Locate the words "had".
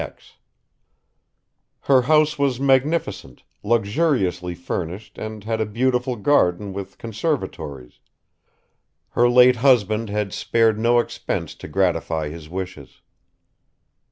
5.43-5.61, 10.09-10.33